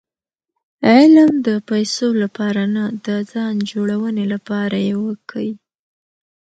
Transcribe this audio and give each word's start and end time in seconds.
علم 0.91 1.31
د 1.47 1.49
پېسو 1.67 2.07
له 2.21 2.27
پاره 2.37 2.65
نه؛ 2.75 2.85
د 3.05 3.07
ځان 3.31 3.55
جوړوني 3.71 4.25
له 4.33 4.37
پاره 4.47 4.79
ئې 4.87 4.93
وکئ! 5.05 5.49